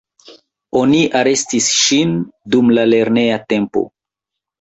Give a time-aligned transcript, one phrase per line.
[0.77, 2.15] Oni arestis ŝin
[2.55, 3.85] dum lerneja tempo.